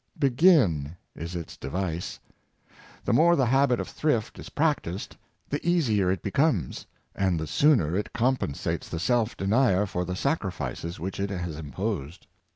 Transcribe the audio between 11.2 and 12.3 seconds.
has imposed.